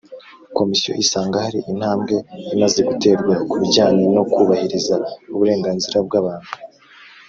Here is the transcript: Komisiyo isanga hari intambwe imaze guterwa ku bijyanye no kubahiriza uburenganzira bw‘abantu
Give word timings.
Komisiyo 0.57 0.91
isanga 1.03 1.37
hari 1.45 1.59
intambwe 1.71 2.15
imaze 2.53 2.79
guterwa 2.89 3.33
ku 3.49 3.55
bijyanye 3.61 4.03
no 4.15 4.23
kubahiriza 4.31 4.95
uburenganzira 5.33 5.97
bw‘abantu 6.07 6.51